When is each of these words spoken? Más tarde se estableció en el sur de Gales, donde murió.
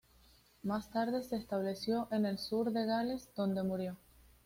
Más 0.63 0.89
tarde 0.89 1.21
se 1.21 1.35
estableció 1.35 2.07
en 2.09 2.25
el 2.25 2.39
sur 2.39 2.71
de 2.71 2.87
Gales, 2.87 3.29
donde 3.35 3.61
murió. 3.61 3.99